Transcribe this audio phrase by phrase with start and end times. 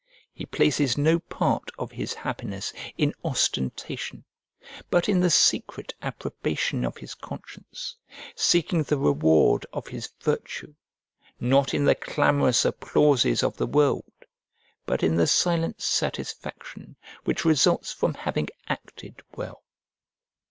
[0.33, 4.23] He places no part of his happiness in ostentation,
[4.89, 7.97] but in the secret approbation of his conscience,
[8.35, 10.73] seeking the reward of his virtue,
[11.39, 14.25] not in the clamorous applauses of the world,
[14.87, 19.61] but in the silent satisfaction which results from having acted well.